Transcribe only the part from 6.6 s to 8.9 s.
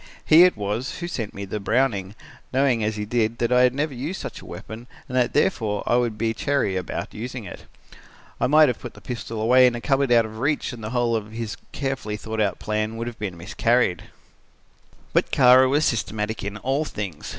about using it. I might have